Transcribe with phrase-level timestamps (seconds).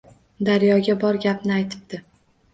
[0.47, 2.03] Daryoga bor gapni aytibdi